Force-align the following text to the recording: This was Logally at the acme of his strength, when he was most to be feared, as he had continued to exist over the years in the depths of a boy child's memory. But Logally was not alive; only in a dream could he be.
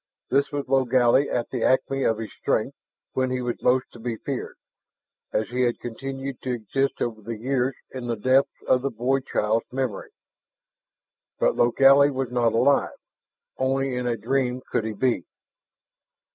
This 0.31 0.51
was 0.51 0.65
Logally 0.67 1.29
at 1.31 1.51
the 1.51 1.61
acme 1.63 2.01
of 2.05 2.17
his 2.17 2.33
strength, 2.33 2.75
when 3.13 3.29
he 3.29 3.39
was 3.39 3.61
most 3.61 3.85
to 3.93 3.99
be 3.99 4.15
feared, 4.17 4.55
as 5.31 5.49
he 5.49 5.61
had 5.61 5.77
continued 5.79 6.41
to 6.41 6.53
exist 6.53 7.03
over 7.03 7.21
the 7.21 7.37
years 7.37 7.75
in 7.91 8.07
the 8.07 8.15
depths 8.15 8.63
of 8.67 8.83
a 8.83 8.89
boy 8.89 9.19
child's 9.19 9.71
memory. 9.71 10.09
But 11.37 11.55
Logally 11.55 12.09
was 12.09 12.31
not 12.31 12.53
alive; 12.53 12.97
only 13.59 13.93
in 13.95 14.07
a 14.07 14.17
dream 14.17 14.63
could 14.71 14.85
he 14.85 14.93
be. 14.93 15.23